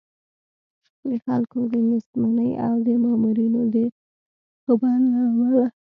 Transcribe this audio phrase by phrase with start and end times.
[1.09, 3.75] د خلکو د نېستمنۍ او د مامورینو د
[4.65, 5.65] غبن له امله.